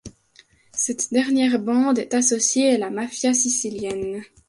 [0.73, 4.23] Cette dernière bande est associée à la mafia sicilienne...